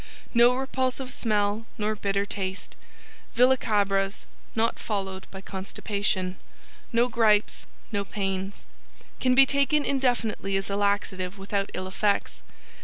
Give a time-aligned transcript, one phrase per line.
[0.33, 2.75] NO REPULSIVE SMELL NOR BITTER TASTE
[3.35, 6.37] VILLACABRAS NOT FOLLOWED BY CONSTIPATION
[6.91, 8.65] No Gripes No Pains
[9.19, 12.41] Can be taken indefinitely as a laxative without ill effects.